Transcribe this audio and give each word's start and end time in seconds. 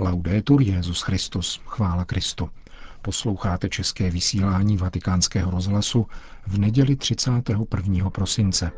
Laudetur 0.00 0.62
Jezus 0.62 1.02
Christus, 1.02 1.60
chvála 1.66 2.04
Kristu. 2.04 2.50
Posloucháte 3.02 3.68
české 3.68 4.10
vysílání 4.10 4.76
Vatikánského 4.76 5.50
rozhlasu 5.50 6.06
v 6.46 6.58
neděli 6.58 6.96
31. 6.96 8.10
prosince. 8.10 8.72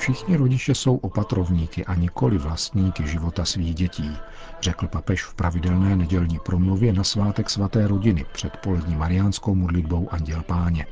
Všichni 0.00 0.36
rodiče 0.36 0.74
jsou 0.74 0.96
opatrovníky 0.96 1.84
a 1.84 1.94
nikoli 1.94 2.38
vlastníky 2.38 3.06
života 3.06 3.44
svých 3.44 3.74
dětí, 3.74 4.16
řekl 4.60 4.86
papež 4.86 5.24
v 5.24 5.34
pravidelné 5.34 5.96
nedělní 5.96 6.38
promluvě 6.38 6.92
na 6.92 7.04
svátek 7.04 7.50
svaté 7.50 7.88
rodiny 7.88 8.24
před 8.32 8.56
polední 8.56 8.96
mariánskou 8.96 9.54
modlitbou 9.54 10.08
Anděl 10.10 10.42
Páně. 10.42 10.86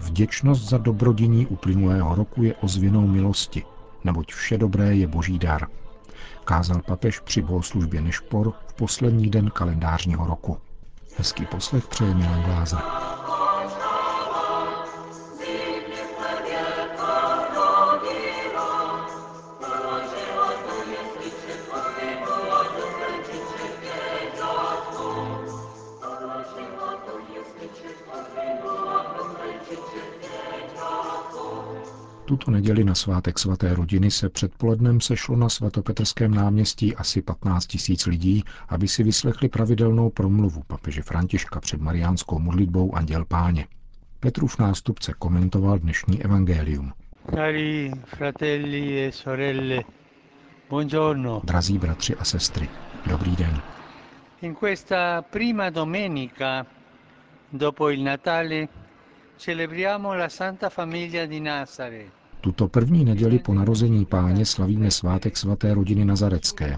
Vděčnost 0.00 0.68
za 0.68 0.78
dobrodiní 0.78 1.46
uplynulého 1.46 2.14
roku 2.14 2.42
je 2.42 2.54
ozvěnou 2.54 3.06
milosti, 3.06 3.62
neboť 4.04 4.32
vše 4.32 4.58
dobré 4.58 4.96
je 4.96 5.06
boží 5.06 5.38
dar. 5.38 5.66
Kázal 6.44 6.82
papež 6.86 7.20
při 7.20 7.42
bohoslužbě 7.42 8.00
Nešpor 8.00 8.52
v 8.66 8.72
poslední 8.72 9.30
den 9.30 9.50
kalendářního 9.50 10.26
roku. 10.26 10.58
Hezký 11.16 11.46
poslech 11.46 11.86
přeje 11.86 12.14
Milan 12.14 12.42
Glázer. 12.42 12.80
Tuto 32.28 32.50
neděli 32.50 32.84
na 32.84 32.94
svátek 32.94 33.38
svaté 33.38 33.74
rodiny 33.74 34.10
se 34.10 34.28
předpolednem 34.28 35.00
sešlo 35.00 35.36
na 35.36 35.48
svatopetrském 35.48 36.34
náměstí 36.34 36.96
asi 36.96 37.22
15 37.22 37.66
tisíc 37.66 38.06
lidí, 38.06 38.44
aby 38.68 38.88
si 38.88 39.02
vyslechli 39.02 39.48
pravidelnou 39.48 40.10
promluvu 40.10 40.62
papeže 40.66 41.02
Františka 41.02 41.60
před 41.60 41.80
mariánskou 41.80 42.38
modlitbou 42.38 42.94
Anděl 42.94 43.24
Páně. 43.24 43.66
Petrův 44.20 44.58
nástupce 44.58 45.12
komentoval 45.18 45.78
dnešní 45.78 46.24
evangelium. 46.24 46.92
Cari 47.34 47.90
fratelli 48.04 49.06
e 49.06 49.12
sorelle, 49.12 49.82
buongiorno. 50.70 51.40
Drazí 51.44 51.78
bratři 51.78 52.14
a 52.16 52.24
sestry, 52.24 52.68
dobrý 53.06 53.36
den. 53.36 53.60
In 54.42 54.54
questa 54.54 55.22
prima 55.22 55.70
domenica 55.70 56.66
dopo 57.52 57.90
il 57.90 58.02
Natale 58.02 58.68
celebriamo 59.36 60.14
la 60.14 60.28
Santa 60.28 60.68
Famiglia 60.68 61.26
di 61.26 61.40
Nazareth. 61.40 62.17
Tuto 62.40 62.68
první 62.68 63.04
neděli 63.04 63.38
po 63.38 63.54
narození 63.54 64.04
páně 64.04 64.46
slavíme 64.46 64.90
svátek 64.90 65.36
svaté 65.36 65.74
rodiny 65.74 66.04
Nazarecké 66.04 66.76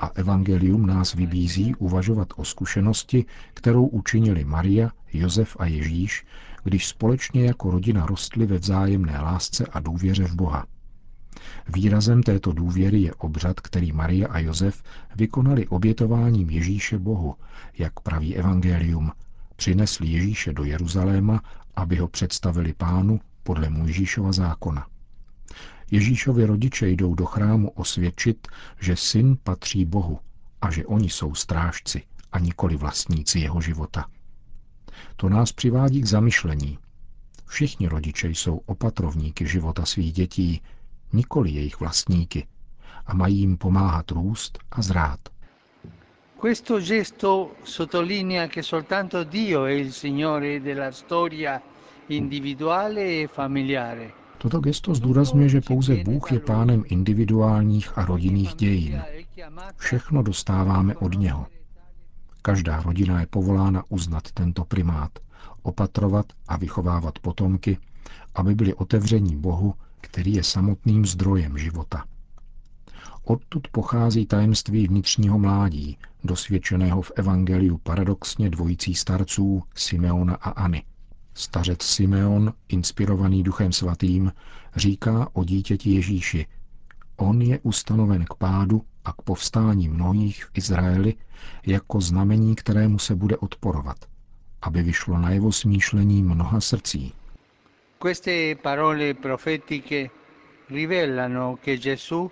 a 0.00 0.10
evangelium 0.14 0.86
nás 0.86 1.14
vybízí 1.14 1.74
uvažovat 1.74 2.28
o 2.36 2.44
zkušenosti, 2.44 3.24
kterou 3.54 3.86
učinili 3.86 4.44
Maria, 4.44 4.90
Josef 5.12 5.56
a 5.58 5.66
Ježíš, 5.66 6.26
když 6.64 6.86
společně 6.86 7.44
jako 7.44 7.70
rodina 7.70 8.06
rostli 8.06 8.46
ve 8.46 8.58
vzájemné 8.58 9.20
lásce 9.20 9.66
a 9.66 9.80
důvěře 9.80 10.24
v 10.24 10.34
Boha. 10.34 10.66
Výrazem 11.74 12.22
této 12.22 12.52
důvěry 12.52 13.00
je 13.00 13.14
obřad, 13.14 13.60
který 13.60 13.92
Maria 13.92 14.28
a 14.28 14.38
Josef 14.38 14.82
vykonali 15.16 15.68
obětováním 15.68 16.50
Ježíše 16.50 16.98
Bohu, 16.98 17.34
jak 17.78 18.00
praví 18.00 18.36
evangelium. 18.36 19.12
Přinesli 19.56 20.08
Ježíše 20.08 20.52
do 20.52 20.64
Jeruzaléma, 20.64 21.42
aby 21.76 21.96
ho 21.96 22.08
představili 22.08 22.72
pánu 22.72 23.20
podle 23.42 23.70
Mojžíšova 23.70 24.32
zákona. 24.32 24.86
Ježíšovi 25.90 26.44
rodiče 26.46 26.88
jdou 26.88 27.14
do 27.14 27.26
chrámu 27.26 27.70
osvědčit, 27.70 28.48
že 28.80 28.96
syn 28.96 29.36
patří 29.44 29.84
Bohu 29.84 30.18
a 30.60 30.70
že 30.70 30.86
oni 30.86 31.10
jsou 31.10 31.34
strážci 31.34 32.02
a 32.32 32.38
nikoli 32.38 32.76
vlastníci 32.76 33.38
jeho 33.38 33.60
života. 33.60 34.06
To 35.16 35.28
nás 35.28 35.52
přivádí 35.52 36.00
k 36.00 36.06
zamyšlení. 36.06 36.78
Všichni 37.46 37.88
rodiče 37.88 38.28
jsou 38.28 38.56
opatrovníky 38.66 39.46
života 39.46 39.84
svých 39.84 40.12
dětí, 40.12 40.62
nikoli 41.12 41.50
jejich 41.50 41.80
vlastníky, 41.80 42.46
a 43.06 43.14
mají 43.14 43.38
jim 43.38 43.56
pomáhat 43.56 44.10
růst 44.10 44.58
a 44.70 44.82
zrát. 44.82 45.20
Questo 46.40 46.80
gesto 46.80 47.50
sottolinea 47.64 48.46
che 48.46 48.62
soltanto 48.62 49.24
Dio 49.24 49.64
è 49.64 49.72
il 49.72 49.92
Signore 49.92 50.60
della 50.60 50.90
storia 50.92 51.60
individuale 52.08 53.22
e 53.22 53.28
familiare. 53.28 54.19
Toto 54.42 54.60
gesto 54.60 54.94
zdůrazňuje, 54.94 55.48
že 55.48 55.60
pouze 55.60 55.96
Bůh 55.96 56.32
je 56.32 56.40
pánem 56.40 56.82
individuálních 56.86 57.98
a 57.98 58.04
rodinných 58.04 58.54
dějin. 58.54 59.02
Všechno 59.76 60.22
dostáváme 60.22 60.96
od 60.96 61.18
něho. 61.18 61.46
Každá 62.42 62.82
rodina 62.82 63.20
je 63.20 63.26
povolána 63.26 63.82
uznat 63.88 64.32
tento 64.32 64.64
primát, 64.64 65.10
opatrovat 65.62 66.26
a 66.48 66.56
vychovávat 66.56 67.18
potomky, 67.18 67.78
aby 68.34 68.54
byli 68.54 68.74
otevření 68.74 69.36
Bohu, 69.36 69.74
který 70.00 70.34
je 70.34 70.42
samotným 70.42 71.06
zdrojem 71.06 71.58
života. 71.58 72.04
Odtud 73.24 73.68
pochází 73.68 74.26
tajemství 74.26 74.86
vnitřního 74.86 75.38
mládí, 75.38 75.98
dosvědčeného 76.24 77.02
v 77.02 77.12
evangeliu 77.16 77.78
paradoxně 77.78 78.50
dvojicí 78.50 78.94
starců 78.94 79.62
Simeona 79.74 80.34
aAny. 80.34 80.82
Stařec 81.34 81.82
Simeon, 81.82 82.52
inspirovaný 82.68 83.42
Duchem 83.42 83.72
Svatým, 83.72 84.32
říká 84.76 85.28
o 85.32 85.44
dítěti 85.44 85.90
Ježíši. 85.90 86.46
On 87.16 87.42
je 87.42 87.58
ustanoven 87.62 88.24
k 88.24 88.34
pádu 88.34 88.82
a 89.04 89.12
k 89.12 89.22
povstání 89.22 89.88
mnohých 89.88 90.44
v 90.44 90.50
Izraeli 90.54 91.14
jako 91.66 92.00
znamení, 92.00 92.54
kterému 92.54 92.98
se 92.98 93.14
bude 93.14 93.36
odporovat, 93.36 93.96
aby 94.62 94.82
vyšlo 94.82 95.18
na 95.18 95.30
jeho 95.30 95.52
smýšlení 95.52 96.22
mnoha 96.22 96.60
srdcí. 96.60 97.12
Queste 97.98 98.54
parole 98.62 99.14
profetiche 99.14 100.10
rivelano 100.70 101.56
che 101.64 101.76
Gesù 101.76 102.30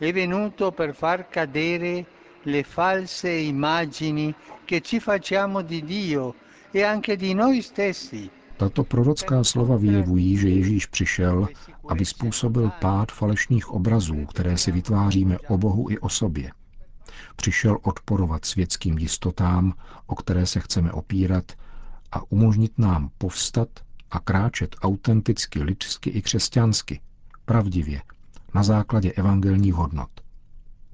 è 0.00 0.12
venuto 0.12 0.70
per 0.70 0.92
far 0.94 1.28
cadere 1.28 2.04
le 2.44 2.62
false 2.62 3.28
immagini 3.40 4.34
che 4.66 4.80
ci 4.80 5.00
facciamo 5.00 5.62
di 5.62 5.82
Dio 5.82 6.34
Tato 8.56 8.84
prorocká 8.84 9.44
slova 9.44 9.76
vyjevují, 9.76 10.36
že 10.36 10.48
Ježíš 10.48 10.86
přišel, 10.86 11.48
aby 11.88 12.04
způsobil 12.04 12.70
pád 12.80 13.12
falešných 13.12 13.70
obrazů, 13.70 14.26
které 14.26 14.58
si 14.58 14.72
vytváříme 14.72 15.38
o 15.38 15.58
Bohu 15.58 15.90
i 15.90 15.98
o 15.98 16.08
sobě. 16.08 16.50
Přišel 17.36 17.78
odporovat 17.82 18.44
světským 18.44 18.98
jistotám, 18.98 19.74
o 20.06 20.14
které 20.14 20.46
se 20.46 20.60
chceme 20.60 20.92
opírat, 20.92 21.52
a 22.12 22.32
umožnit 22.32 22.78
nám 22.78 23.10
povstat 23.18 23.68
a 24.10 24.20
kráčet 24.20 24.76
autenticky, 24.82 25.62
lidsky 25.62 26.10
i 26.10 26.22
křesťansky, 26.22 27.00
pravdivě, 27.44 28.02
na 28.54 28.62
základě 28.62 29.12
evangelních 29.12 29.74
hodnot. 29.74 30.27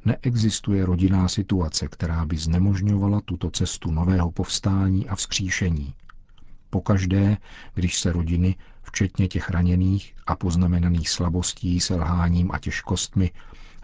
Neexistuje 0.04 0.86
rodinná 0.86 1.28
situace, 1.28 1.88
která 1.88 2.24
by 2.24 2.36
znemožňovala 2.36 3.20
tuto 3.24 3.50
cestu 3.50 3.90
nového 3.90 4.30
povstání 4.30 5.08
a 5.08 5.14
vzkříšení. 5.14 5.94
Pokaždé, 6.70 7.36
když 7.74 7.98
se 7.98 8.12
rodiny, 8.12 8.56
včetně 8.82 9.28
těch 9.28 9.50
raněných 9.50 10.14
a 10.26 10.36
poznamenaných 10.36 11.08
slabostí, 11.08 11.80
selháním 11.80 12.50
a 12.52 12.58
těžkostmi, 12.58 13.30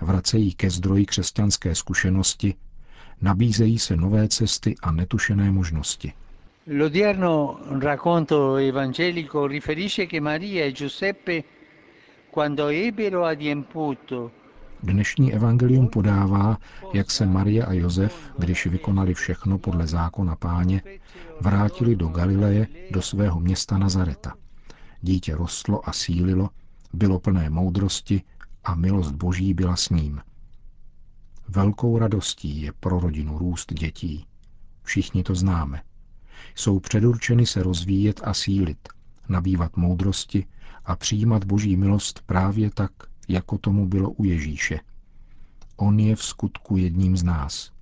vracejí 0.00 0.54
ke 0.54 0.70
zdroji 0.70 1.06
křesťanské 1.06 1.74
zkušenosti, 1.74 2.54
nabízejí 3.20 3.78
se 3.78 3.96
nové 3.96 4.28
cesty 4.28 4.74
a 4.82 4.92
netušené 4.92 5.50
možnosti. 5.52 6.12
L'odierno 6.66 7.58
racconto 7.80 8.56
evangelico 8.56 9.46
riferisce 9.46 10.06
che 10.06 10.20
Maria 10.20 10.64
e 10.66 10.72
Giuseppe, 10.72 11.42
quando 12.30 12.68
ebbero 12.68 13.24
ademputo 13.24 14.30
Dnešní 14.82 15.34
evangelium 15.34 15.88
podává, 15.88 16.58
jak 16.92 17.10
se 17.10 17.26
Maria 17.26 17.66
a 17.66 17.72
Josef, 17.72 18.32
když 18.38 18.66
vykonali 18.66 19.14
všechno 19.14 19.58
podle 19.58 19.86
zákona 19.86 20.36
páně, 20.36 20.82
vrátili 21.40 21.96
do 21.96 22.08
Galileje, 22.08 22.66
do 22.90 23.02
svého 23.02 23.40
města 23.40 23.78
Nazareta. 23.78 24.34
Dítě 25.00 25.36
rostlo 25.36 25.88
a 25.88 25.92
sílilo, 25.92 26.50
bylo 26.92 27.20
plné 27.20 27.50
moudrosti 27.50 28.22
a 28.64 28.74
milost 28.74 29.14
Boží 29.14 29.54
byla 29.54 29.76
s 29.76 29.90
ním. 29.90 30.20
Velkou 31.48 31.98
radostí 31.98 32.62
je 32.62 32.72
pro 32.80 33.00
rodinu 33.00 33.38
růst 33.38 33.72
dětí. 33.72 34.26
Všichni 34.82 35.22
to 35.22 35.34
známe. 35.34 35.82
Jsou 36.54 36.80
předurčeny 36.80 37.46
se 37.46 37.62
rozvíjet 37.62 38.20
a 38.24 38.34
sílit, 38.34 38.88
nabývat 39.28 39.76
moudrosti 39.76 40.46
a 40.84 40.96
přijímat 40.96 41.44
Boží 41.44 41.76
milost 41.76 42.22
právě 42.26 42.70
tak, 42.70 42.92
jako 43.28 43.58
tomu 43.58 43.86
bylo 43.86 44.10
u 44.10 44.24
Ježíše. 44.24 44.80
On 45.76 46.00
je 46.00 46.16
v 46.16 46.24
skutku 46.24 46.76
jedním 46.76 47.16
z 47.16 47.22
nás. 47.22 47.72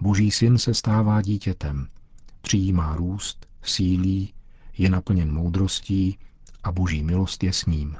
Boží 0.00 0.30
syn 0.30 0.58
se 0.58 0.74
stává 0.74 1.22
dítětem, 1.22 1.88
přijímá 2.40 2.96
růst, 2.96 3.46
sílí, 3.62 4.32
je 4.78 4.90
naplněn 4.90 5.32
moudrostí 5.32 6.18
a 6.62 6.72
boží 6.72 7.02
milost 7.02 7.44
je 7.44 7.52
s 7.52 7.66
ním. 7.66 7.96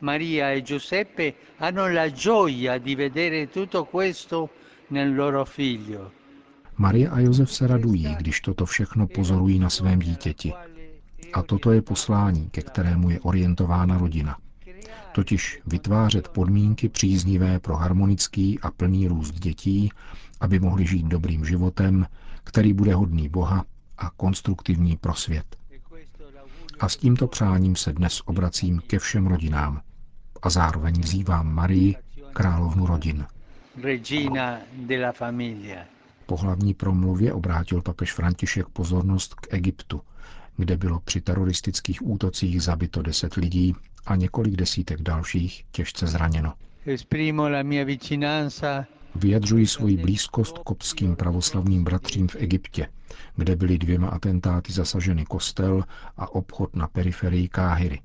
Maria 0.00 0.48
e 0.48 0.60
Giuseppe 0.60 1.32
hanno 1.58 1.88
la 1.88 2.08
gioia 2.08 2.78
di 2.78 2.94
vedere 2.94 3.46
tutto 3.46 3.84
questo 3.84 4.50
nel 4.90 5.14
loro 5.14 5.44
figlio. 5.44 6.10
Maria 6.76 7.10
a 7.10 7.20
Josef 7.20 7.52
se 7.52 7.66
radují, 7.66 8.16
když 8.18 8.40
toto 8.40 8.66
všechno 8.66 9.06
pozorují 9.06 9.58
na 9.58 9.70
svém 9.70 9.98
dítěti. 9.98 10.52
A 11.32 11.42
toto 11.42 11.72
je 11.72 11.82
poslání, 11.82 12.50
ke 12.50 12.62
kterému 12.62 13.10
je 13.10 13.20
orientována 13.20 13.98
rodina. 13.98 14.38
Totiž 15.12 15.60
vytvářet 15.66 16.28
podmínky 16.28 16.88
příznivé 16.88 17.60
pro 17.60 17.76
harmonický 17.76 18.60
a 18.60 18.70
plný 18.70 19.08
růst 19.08 19.30
dětí, 19.34 19.90
aby 20.40 20.60
mohli 20.60 20.86
žít 20.86 21.06
dobrým 21.06 21.44
životem, 21.44 22.06
který 22.44 22.72
bude 22.72 22.94
hodný 22.94 23.28
Boha 23.28 23.64
a 23.98 24.10
konstruktivní 24.10 24.96
pro 24.96 25.14
svět. 25.14 25.56
A 26.80 26.88
s 26.88 26.96
tímto 26.96 27.26
přáním 27.26 27.76
se 27.76 27.92
dnes 27.92 28.20
obracím 28.24 28.80
ke 28.86 28.98
všem 28.98 29.26
rodinám 29.26 29.80
a 30.42 30.50
zároveň 30.50 31.00
vzývám 31.00 31.54
Marii, 31.54 31.94
královnu 32.32 32.86
rodin. 32.86 33.26
Regina 33.82 34.58
della 34.86 35.12
famiglia. 35.12 35.84
Po 36.26 36.36
hlavní 36.36 36.74
promluvě 36.74 37.32
obrátil 37.32 37.82
papež 37.82 38.12
František 38.12 38.68
pozornost 38.68 39.34
k 39.34 39.46
Egyptu, 39.54 40.00
kde 40.56 40.76
bylo 40.76 41.00
při 41.00 41.20
teroristických 41.20 42.06
útocích 42.06 42.62
zabito 42.62 43.02
deset 43.02 43.34
lidí 43.34 43.74
a 44.06 44.16
několik 44.16 44.56
desítek 44.56 45.02
dalších 45.02 45.64
těžce 45.70 46.06
zraněno. 46.06 46.52
Vyjadřuji 49.14 49.66
svoji 49.66 49.96
blízkost 49.96 50.58
kopským 50.58 51.16
pravoslavným 51.16 51.84
bratřím 51.84 52.28
v 52.28 52.36
Egyptě, 52.36 52.88
kde 53.36 53.56
byly 53.56 53.78
dvěma 53.78 54.08
atentáty 54.08 54.72
zasaženy 54.72 55.24
kostel 55.24 55.84
a 56.16 56.34
obchod 56.34 56.76
na 56.76 56.86
periferii 56.88 57.48
Káhyry. 57.48 58.00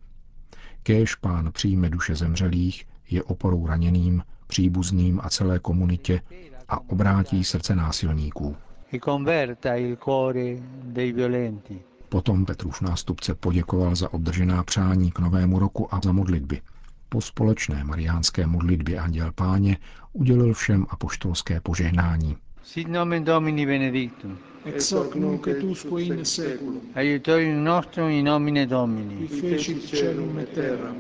Kéž 0.84 1.16
pán 1.16 1.52
přijme 1.52 1.90
duše 1.90 2.16
zemřelých, 2.16 2.86
je 3.10 3.24
oporou 3.24 3.68
raněným, 3.68 4.24
příbuzným 4.48 5.20
a 5.24 5.30
celé 5.30 5.60
komunitě 5.60 6.22
a 6.70 6.80
obrátí 6.90 7.44
srdce 7.44 7.76
násilníků. 7.76 8.56
e 8.94 9.00
converta 9.00 9.76
il 9.76 9.96
cuore 9.96 10.56
dei 10.84 11.12
violenti. 11.14 11.91
Potom 12.12 12.46
Petrův 12.46 12.82
nástupce 12.82 13.36
poděkoval 13.36 13.96
za 13.96 14.14
obdržená 14.14 14.64
přání 14.64 15.12
k 15.12 15.20
novému 15.20 15.60
roku 15.60 15.96
a 15.96 16.00
za 16.04 16.12
modlitby. 16.12 16.62
Po 17.10 17.22
společné 17.22 17.84
mariánské 17.84 18.48
modlitbě 18.48 19.00
Anděl 19.00 19.32
Páně 19.32 19.78
udělil 20.14 20.54
všem 20.54 20.86
apoštolské 20.90 21.62
požehnání. 21.62 22.38
Sit 22.64 22.88
nomen 22.88 23.24
Domini 23.24 23.66
benedictum. 23.66 24.38
ex 24.66 24.92
hoc 24.92 25.16
nunc 25.16 25.48
et 25.48 25.64
usque 25.64 26.02
in 26.02 26.26
seculum, 26.26 26.82
Aiutorium 26.96 27.64
nostrum 27.64 28.10
in 28.10 28.26
nomine 28.26 28.66
Domini. 28.68 29.28
qui 29.28 29.42
fecit 29.42 29.82
celum 29.84 30.40
et 30.40 30.50
terram, 30.54 30.96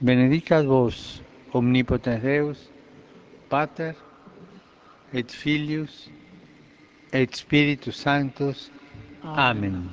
Benedicat 0.00 0.66
vos, 0.66 1.22
omnipotens 1.52 2.22
Deus, 2.22 2.70
Pater, 3.48 3.94
et 5.12 5.30
Filius, 5.32 6.10
et 7.12 7.34
Spiritus 7.36 7.96
Sanctus. 7.96 8.70
Amen. 9.22 9.90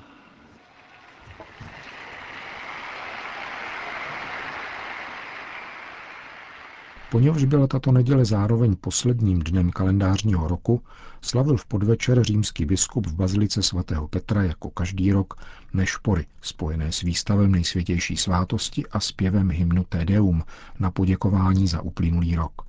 Poněvadž 7.12 7.44
byla 7.44 7.68
tato 7.68 7.91
neděle 7.91 8.25
zároveň 8.25 8.75
posledním 8.75 9.39
dnem 9.39 9.71
kalendářního 9.71 10.47
roku, 10.47 10.81
slavil 11.21 11.57
v 11.57 11.65
podvečer 11.65 12.24
římský 12.24 12.65
biskup 12.65 13.07
v 13.07 13.15
bazilice 13.15 13.63
svatého 13.63 14.07
Petra 14.07 14.44
jako 14.44 14.69
každý 14.69 15.12
rok 15.12 15.33
nešpory 15.73 16.25
spojené 16.41 16.91
s 16.91 17.01
výstavem 17.01 17.51
nejsvětější 17.51 18.18
svátosti 18.18 18.85
a 18.91 19.00
zpěvem 19.00 19.51
hymnu 19.51 19.83
Te 19.89 20.06
Deum 20.06 20.44
na 20.80 20.91
poděkování 20.91 21.68
za 21.68 21.81
uplynulý 21.81 22.35
rok. 22.35 22.67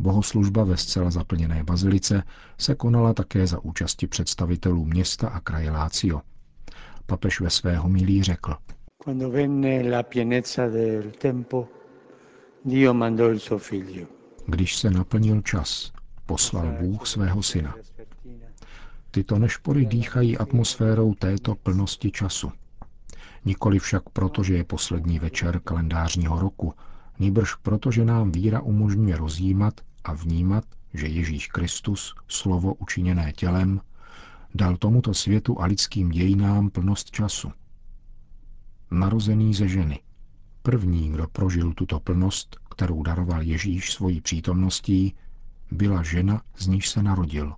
Bohoslužba 0.00 0.64
ve 0.64 0.76
zcela 0.76 1.10
zaplněné 1.10 1.64
bazilice 1.64 2.22
se 2.58 2.74
konala 2.74 3.14
také 3.14 3.46
za 3.46 3.58
účasti 3.58 4.06
představitelů 4.06 4.84
města 4.84 5.28
a 5.28 5.40
kraje 5.40 5.70
Lácio. 5.70 6.20
Papež 7.06 7.40
ve 7.40 7.50
své 7.50 7.76
homilí 7.76 8.22
řekl, 8.22 8.54
Quando 9.04 9.30
venne 9.30 9.90
la 9.90 10.02
pienezza 10.02 10.66
del 10.68 11.10
tempo, 11.10 11.68
Dio 12.64 12.94
mandò 12.94 13.30
il 13.32 13.38
suo 13.38 13.58
figlio. 13.58 14.06
když 14.46 14.76
se 14.76 14.90
naplnil 14.90 15.42
čas, 15.42 15.92
poslal 16.26 16.76
Bůh 16.80 17.06
svého 17.06 17.42
syna. 17.42 17.74
Tyto 19.10 19.38
nešpory 19.38 19.86
dýchají 19.86 20.38
atmosférou 20.38 21.14
této 21.14 21.54
plnosti 21.54 22.10
času. 22.10 22.52
Nikoli 23.44 23.78
však 23.78 24.02
proto, 24.12 24.42
že 24.42 24.54
je 24.54 24.64
poslední 24.64 25.18
večer 25.18 25.60
kalendářního 25.60 26.40
roku, 26.40 26.74
nýbrž 27.18 27.54
proto, 27.54 27.90
že 27.90 28.04
nám 28.04 28.32
víra 28.32 28.60
umožňuje 28.60 29.16
rozjímat 29.16 29.80
a 30.08 30.12
vnímat, 30.12 30.64
že 30.94 31.06
Ježíš 31.06 31.46
Kristus, 31.46 32.14
slovo 32.28 32.74
učiněné 32.74 33.32
tělem, 33.32 33.80
dal 34.54 34.76
tomuto 34.76 35.14
světu 35.14 35.60
a 35.60 35.66
lidským 35.66 36.10
dějinám 36.10 36.70
plnost 36.70 37.10
času. 37.10 37.52
Narozený 38.90 39.54
ze 39.54 39.68
ženy, 39.68 40.00
první, 40.62 41.12
kdo 41.12 41.26
prožil 41.28 41.72
tuto 41.72 42.00
plnost, 42.00 42.56
kterou 42.70 43.02
daroval 43.02 43.42
Ježíš 43.42 43.92
svojí 43.92 44.20
přítomností, 44.20 45.14
byla 45.70 46.02
žena, 46.02 46.42
z 46.58 46.66
níž 46.66 46.88
se 46.88 47.02
narodil, 47.02 47.54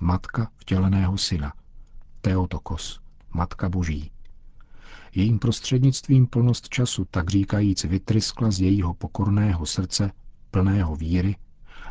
matka 0.00 0.50
vtěleného 0.56 1.18
syna, 1.18 1.52
Theotokos, 2.20 3.00
matka 3.30 3.68
boží. 3.68 4.10
Jejím 5.14 5.38
prostřednictvím 5.38 6.26
plnost 6.26 6.68
času 6.68 7.04
tak 7.10 7.30
říkajíc 7.30 7.84
vytryskla 7.84 8.50
z 8.50 8.60
jejího 8.60 8.94
pokorného 8.94 9.66
srdce, 9.66 10.10
plného 10.50 10.96
víry, 10.96 11.36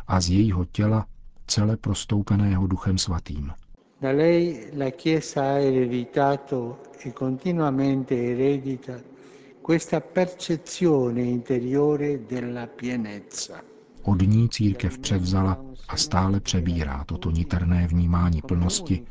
a 0.08 0.20
z 0.20 0.28
jejího 0.28 0.64
těla 0.64 1.06
celé 1.46 1.76
prostoupeného 1.76 2.66
duchem 2.66 2.98
svatým. 2.98 3.52
Da 4.00 4.10
lei 4.10 4.70
la 4.76 4.90
Chiesa 4.90 5.42
ha 5.42 5.58
ereditato 5.60 6.78
e 7.06 7.12
continuamente 7.12 8.14
eredita 8.14 8.92
questa 9.62 10.00
percezione 10.00 11.22
interiore 11.22 12.18
della 12.28 12.66
pienezza. 12.66 13.60
Od 14.02 14.22
ní 14.22 14.48
církev 14.48 14.98
převzala 14.98 15.58
a 15.88 15.96
stále 15.96 16.40
přebírá 16.40 17.04
toto 17.04 17.30
niterné 17.30 17.86
vnímání 17.86 18.42
plnosti, 18.42 19.06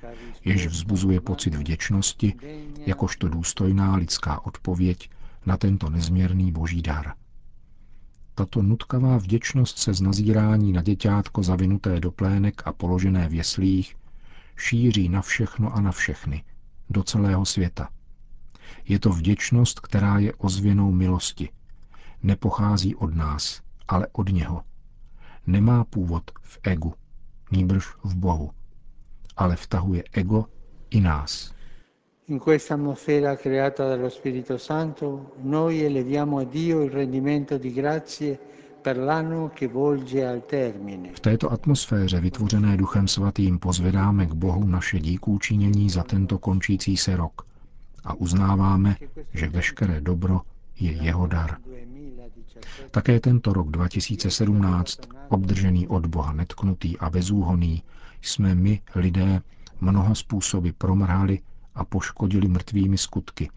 jež 0.45 0.67
vzbuzuje 0.67 1.21
pocit 1.21 1.55
vděčnosti, 1.55 2.33
jakožto 2.85 3.29
důstojná 3.29 3.95
lidská 3.95 4.45
odpověď 4.45 5.09
na 5.45 5.57
tento 5.57 5.89
nezměrný 5.89 6.51
boží 6.51 6.81
dar. 6.81 7.13
Tato 8.37 8.61
nutkavá 8.61 9.17
vděčnost 9.17 9.77
se 9.77 9.93
z 9.93 10.01
nazírání 10.01 10.71
na 10.71 10.81
děťátko 10.81 11.43
zavinuté 11.43 11.99
do 11.99 12.11
plének 12.11 12.61
a 12.65 12.73
položené 12.73 13.29
v 13.29 13.33
jeslích 13.33 13.95
šíří 14.57 15.09
na 15.09 15.21
všechno 15.21 15.73
a 15.73 15.81
na 15.81 15.91
všechny, 15.91 16.43
do 16.89 17.03
celého 17.03 17.45
světa. 17.45 17.89
Je 18.85 18.99
to 18.99 19.09
vděčnost, 19.09 19.79
která 19.79 20.19
je 20.19 20.33
ozvěnou 20.33 20.91
milosti. 20.91 21.49
Nepochází 22.23 22.95
od 22.95 23.15
nás, 23.15 23.61
ale 23.87 24.07
od 24.11 24.29
něho. 24.29 24.63
Nemá 25.47 25.83
původ 25.83 26.31
v 26.41 26.59
egu, 26.63 26.93
nýbrž 27.51 27.85
v 28.03 28.15
Bohu, 28.15 28.51
ale 29.37 29.55
vtahuje 29.55 30.03
ego 30.11 30.45
i 30.89 31.01
nás. 31.01 31.54
In 32.27 32.39
questa 32.39 32.73
atmosfera 32.73 33.35
creata 33.35 33.87
dallo 33.87 34.09
Spirito 34.09 34.57
Santo, 34.57 35.35
noi 35.43 35.83
eleviamo 35.83 36.39
a 36.39 36.43
Dio 36.43 36.81
il 36.81 36.89
rendimento 36.89 37.59
di 37.59 37.71
grazie 37.71 38.39
per 38.81 38.97
l'anno 38.97 39.51
che 39.53 39.67
volge 39.67 40.25
al 40.25 40.43
termine. 40.43 41.11
V 41.13 41.19
této 41.19 41.49
atmosféře 41.49 42.19
vytvořené 42.19 42.77
Duchem 42.77 43.07
Svatým 43.07 43.59
pozvedáme 43.59 44.25
k 44.25 44.33
Bohu 44.33 44.67
naše 44.67 44.99
díkůčinění 44.99 45.89
za 45.89 46.03
tento 46.03 46.39
končící 46.39 46.97
se 46.97 47.15
rok 47.15 47.45
a 48.03 48.13
uznáváme, 48.13 48.95
že 49.33 49.49
veškeré 49.49 50.01
dobro 50.01 50.41
je 50.79 50.91
jeho 50.91 51.27
dar. 51.27 51.57
Také 52.91 53.19
tento 53.19 53.53
rok 53.53 53.69
2017, 53.69 54.99
obdržený 55.29 55.87
od 55.87 56.05
Boha 56.05 56.33
netknutý 56.33 56.97
a 56.97 57.09
bezúhoný, 57.09 57.83
jsme 58.21 58.55
my, 58.55 58.81
lidé, 58.95 59.41
mnoha 59.81 60.15
způsoby 60.15 60.69
promrhali 60.77 61.39
a 61.75 61.85
poškodili 61.85 62.47
mrtvými 62.47 62.97
skutky, 62.97 63.49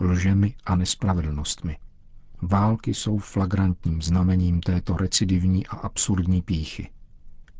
lžemi 0.00 0.54
a 0.66 0.76
nespravedlnostmi. 0.76 1.76
Války 2.42 2.94
jsou 2.94 3.18
flagrantním 3.18 4.02
znamením 4.02 4.60
této 4.60 4.96
recidivní 4.96 5.66
a 5.66 5.76
absurdní 5.76 6.42
píchy. 6.42 6.90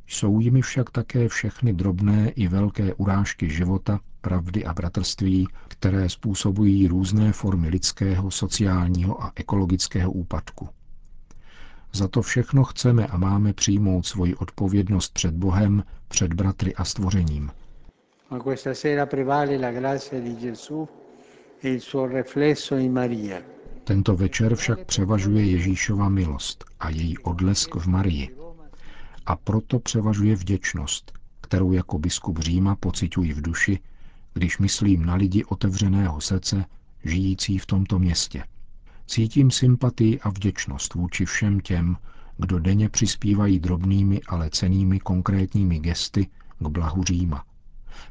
Jsou 0.06 0.40
jimi 0.40 0.62
však 0.62 0.90
také 0.90 1.28
všechny 1.28 1.72
drobné 1.72 2.30
i 2.30 2.48
velké 2.48 2.94
urážky 2.94 3.50
života, 3.50 4.00
pravdy 4.20 4.64
a 4.64 4.74
bratrství, 4.74 5.48
které 5.68 6.08
způsobují 6.08 6.88
různé 6.88 7.32
formy 7.32 7.68
lidského, 7.68 8.30
sociálního 8.30 9.22
a 9.24 9.32
ekologického 9.34 10.12
úpadku. 10.12 10.68
Za 11.92 12.08
to 12.08 12.22
všechno 12.22 12.64
chceme 12.64 13.06
a 13.06 13.16
máme 13.16 13.52
přijmout 13.52 14.06
svoji 14.06 14.34
odpovědnost 14.34 15.12
před 15.12 15.34
Bohem, 15.34 15.84
před 16.08 16.34
bratry 16.34 16.74
a 16.74 16.84
stvořením. 16.84 17.50
Ma 18.30 18.38
questa 18.38 18.74
sera 18.74 19.06
prevale 19.06 19.56
la 19.56 19.70
grazia 19.70 20.20
di 20.20 20.36
Gesù 20.36 20.86
e 21.60 21.70
il 21.72 21.80
suo 21.80 22.76
in 22.76 22.92
Maria. 22.92 23.42
Tento 23.84 24.16
večer 24.16 24.54
však 24.56 24.84
převažuje 24.84 25.44
Ježíšova 25.44 26.08
milost 26.08 26.64
a 26.80 26.90
její 26.90 27.18
odlesk 27.18 27.74
v 27.74 27.86
Marii. 27.86 28.36
A 29.26 29.36
proto 29.36 29.78
převažuje 29.80 30.36
vděčnost, 30.36 31.12
kterou 31.40 31.72
jako 31.72 31.98
biskup 31.98 32.38
Říma 32.38 32.76
pociťuji 32.76 33.32
v 33.32 33.42
duši, 33.42 33.78
když 34.34 34.58
myslím 34.58 35.06
na 35.06 35.14
lidi 35.14 35.44
otevřeného 35.44 36.20
srdce, 36.20 36.64
žijící 37.04 37.58
v 37.58 37.66
tomto 37.66 37.98
městě. 37.98 38.44
Cítím 39.06 39.50
sympatii 39.50 40.20
a 40.20 40.28
vděčnost 40.30 40.94
vůči 40.94 41.24
všem 41.24 41.60
těm, 41.60 41.96
kdo 42.38 42.58
denně 42.58 42.88
přispívají 42.88 43.60
drobnými, 43.60 44.20
ale 44.28 44.50
cenými 44.50 45.00
konkrétními 45.00 45.78
gesty 45.78 46.26
k 46.58 46.68
blahu 46.68 47.04
Říma. 47.04 47.44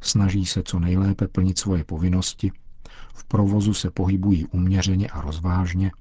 Snaží 0.01 0.45
se 0.45 0.63
co 0.63 0.79
nejlépe 0.79 1.27
plnit 1.27 1.59
svoje 1.59 1.83
povinnosti, 1.83 2.51
v 3.13 3.25
provozu 3.25 3.73
se 3.73 3.91
pohybují 3.91 4.45
uměřeně 4.45 5.07
a 5.07 5.21
rozvážně, 5.21 5.91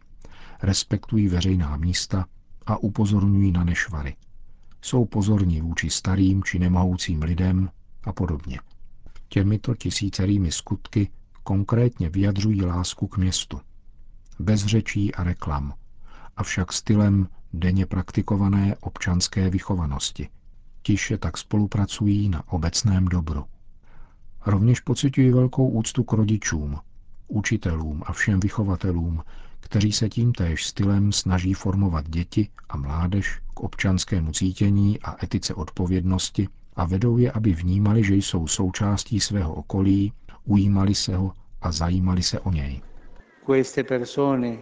respektují 0.62 1.28
veřejná 1.28 1.76
místa 1.76 2.26
a 2.66 2.76
upozorňují 2.76 3.52
na 3.52 3.64
nešvary. 3.64 4.16
Jsou 4.82 5.04
pozorní 5.04 5.60
vůči 5.60 5.90
starým 5.90 6.42
či 6.44 6.58
nemohoucím 6.58 7.22
lidem 7.22 7.70
a 8.04 8.12
podobně. 8.12 8.60
Těmito 9.28 9.74
tisícerými 9.74 10.52
skutky 10.52 11.10
konkrétně 11.42 12.10
vyjadřují 12.10 12.64
lásku 12.64 13.06
k 13.06 13.16
městu. 13.16 13.60
Bez 14.38 14.64
řečí 14.64 15.14
a 15.14 15.24
reklam, 15.24 15.74
avšak 16.36 16.72
stylem 16.72 17.28
denně 17.52 17.86
praktikované 17.86 18.76
občanské 18.80 19.50
vychovanosti. 19.50 20.28
Tiše 20.82 21.18
tak 21.18 21.38
spolupracují 21.38 22.28
na 22.28 22.48
obecném 22.52 23.04
dobru. 23.04 23.44
Rovněž 24.46 24.80
pocitují 24.80 25.30
velkou 25.30 25.68
úctu 25.68 26.04
k 26.04 26.12
rodičům, 26.12 26.76
učitelům 27.28 28.02
a 28.06 28.12
všem 28.12 28.40
vychovatelům, 28.40 29.22
kteří 29.60 29.92
se 29.92 30.08
tím 30.08 30.32
též 30.32 30.66
stylem 30.66 31.12
snaží 31.12 31.54
formovat 31.54 32.08
děti 32.08 32.48
a 32.68 32.76
mládež 32.76 33.40
k 33.54 33.60
občanskému 33.60 34.32
cítění 34.32 35.00
a 35.00 35.24
etice 35.24 35.54
odpovědnosti 35.54 36.48
a 36.76 36.84
vedou 36.86 37.18
je, 37.18 37.32
aby 37.32 37.52
vnímali, 37.52 38.04
že 38.04 38.14
jsou 38.14 38.46
součástí 38.46 39.20
svého 39.20 39.54
okolí, 39.54 40.12
ujímali 40.44 40.94
se 40.94 41.16
ho 41.16 41.32
a 41.62 41.72
zajímali 41.72 42.22
se 42.22 42.40
o 42.40 42.50
něj. 42.50 42.80
Queste 43.46 43.84
persone, 43.84 44.58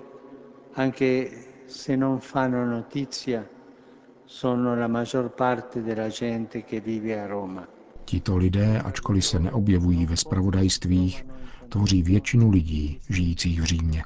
anche 0.74 1.26
se 1.66 1.96
non 1.96 2.18
fanno 2.18 2.66
notizia, 2.66 3.44
sono 4.26 4.74
la 4.76 4.88
maggior 4.88 5.28
parte 5.28 5.82
della 5.82 6.08
gente 6.08 6.62
che 6.62 6.80
vive 6.80 7.24
a 7.24 7.26
Roma. 7.26 7.68
Tito 8.04 8.36
lidé, 8.36 8.80
ačkoliv 8.80 9.26
se 9.26 9.38
neobjevují 9.38 10.06
ve 10.06 10.16
spravodajstvích, 10.16 11.26
tvoří 11.68 12.02
většinu 12.02 12.50
lidí 12.50 13.00
žijících 13.08 13.60
v 13.60 13.64
Římě. 13.64 14.04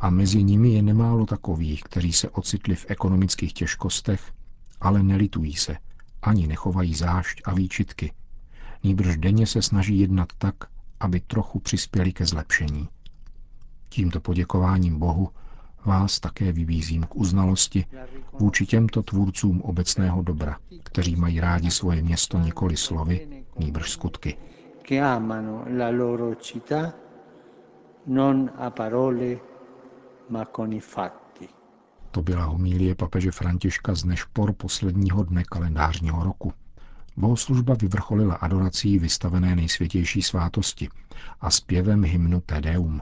A 0.00 0.10
mezi 0.10 0.42
nimi 0.42 0.72
je 0.72 0.82
nemálo 0.82 1.26
takových, 1.26 1.82
kteří 1.82 2.12
se 2.12 2.30
ocitli 2.30 2.74
v 2.74 2.86
ekonomických 2.88 3.52
těžkostech, 3.52 4.32
ale 4.80 5.02
nelitují 5.02 5.54
se, 5.54 5.76
ani 6.22 6.46
nechovají 6.46 6.94
zášť 6.94 7.42
a 7.44 7.54
výčitky. 7.54 8.12
Nýbrž 8.84 9.16
denně 9.16 9.46
se 9.46 9.62
snaží 9.62 10.00
jednat 10.00 10.28
tak, 10.38 10.54
aby 11.00 11.20
trochu 11.20 11.58
přispěli 11.58 12.12
ke 12.12 12.26
zlepšení. 12.26 12.88
Tímto 13.88 14.20
poděkováním 14.20 14.98
Bohu 14.98 15.28
vás 15.84 16.20
také 16.20 16.52
vybízím 16.52 17.02
k 17.02 17.16
uznalosti 17.16 17.86
vůči 18.32 18.66
těmto 18.66 19.02
tvůrcům 19.02 19.62
obecného 19.62 20.22
dobra, 20.22 20.56
kteří 20.82 21.16
mají 21.16 21.40
rádi 21.40 21.70
svoje 21.70 22.02
město 22.02 22.38
nikoli 22.38 22.76
slovy, 22.76 23.44
nýbrž 23.58 23.90
skutky. 23.90 24.38
To 32.10 32.22
byla 32.22 32.44
homílie 32.44 32.94
papeže 32.94 33.30
Františka 33.30 33.94
z 33.94 34.04
nešpor 34.04 34.52
posledního 34.52 35.22
dne 35.22 35.44
kalendářního 35.44 36.24
roku. 36.24 36.52
Bohoslužba 37.16 37.74
vyvrcholila 37.74 38.34
adorací 38.34 38.98
vystavené 38.98 39.56
nejsvětější 39.56 40.22
svátosti 40.22 40.88
a 41.40 41.50
zpěvem 41.50 42.04
hymnu 42.04 42.40
Tedeum. 42.40 43.00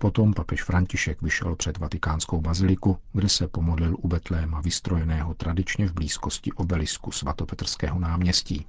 Potom 0.00 0.34
papež 0.34 0.62
František 0.62 1.22
vyšel 1.22 1.56
před 1.56 1.78
vatikánskou 1.78 2.40
baziliku, 2.40 2.98
kde 3.12 3.28
se 3.28 3.48
pomodlil 3.48 3.96
u 3.98 4.08
Betléma 4.08 4.60
vystrojeného 4.60 5.34
tradičně 5.34 5.88
v 5.88 5.92
blízkosti 5.92 6.52
obelisku 6.52 7.12
svatopetrského 7.12 7.98
náměstí. 7.98 8.66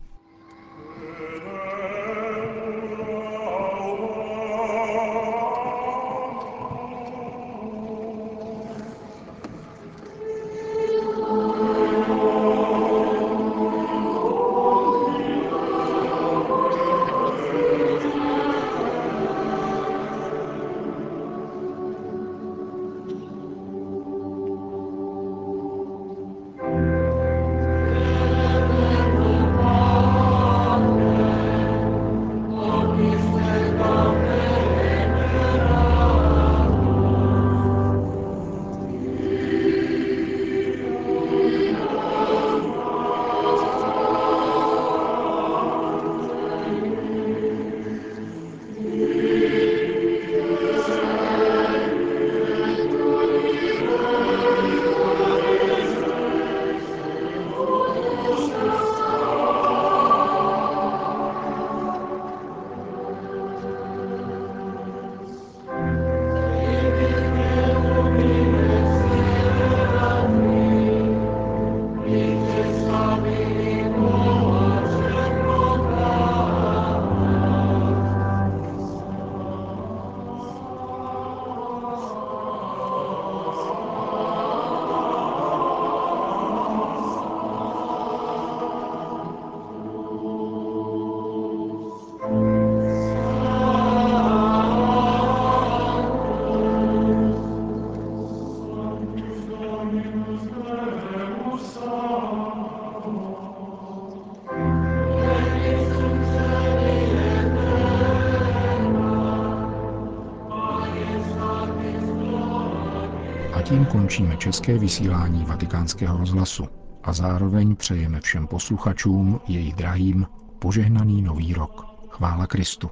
Tím 113.76 113.86
končíme 113.86 114.38
české 114.38 114.78
vysílání 114.78 115.46
vatikánského 115.46 116.18
rozhlasu 116.18 116.68
a 117.04 117.14
zároveň 117.14 117.76
přejeme 117.76 118.22
všem 118.22 118.48
posluchačům, 118.48 119.40
jejich 119.48 119.76
drahým, 119.76 120.28
požehnaný 120.60 121.22
nový 121.22 121.54
rok. 121.54 121.86
Chvála 122.10 122.48
Kristu. 122.48 122.90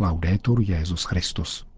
Laudetur 0.00 0.60
Jezus 0.60 1.04
Christus. 1.04 1.75